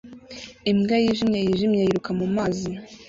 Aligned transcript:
Imbwa 0.71 0.95
yijimye 1.03 1.39
yijimye 1.45 1.81
yiruka 1.83 2.09
mumazi 2.19 2.69